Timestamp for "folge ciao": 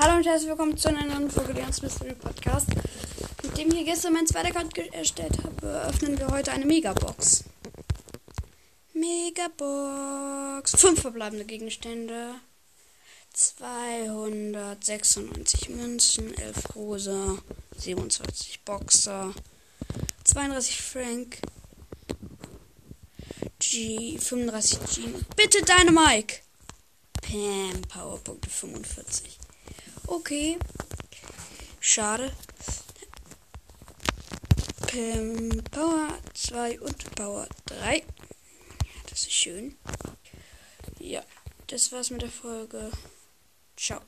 42.30-44.00